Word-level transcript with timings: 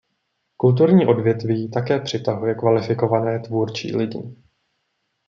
Kulturní 0.57 1.05
odvětví 1.05 1.71
také 1.71 1.99
přitahuje 1.99 2.55
kvalifikované 2.55 3.39
tvůrčí 3.39 3.95
lidi. 3.95 4.35